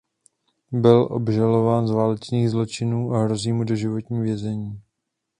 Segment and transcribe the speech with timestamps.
[0.71, 4.81] Byl obžalován z válečných zločinů a hrozí mu doživotní vězení.